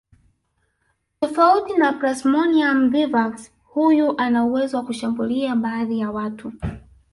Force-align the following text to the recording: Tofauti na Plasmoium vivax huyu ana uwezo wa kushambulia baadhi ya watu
Tofauti 1.21 1.73
na 1.77 1.93
Plasmoium 1.93 2.89
vivax 2.89 3.51
huyu 3.63 4.17
ana 4.19 4.43
uwezo 4.45 4.77
wa 4.77 4.85
kushambulia 4.85 5.55
baadhi 5.55 5.99
ya 5.99 6.11
watu 6.11 6.51